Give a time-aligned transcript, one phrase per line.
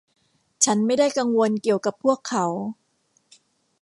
[0.65, 2.45] ฉันไม่ได้กังวลเกี่ยวกับพวกเขา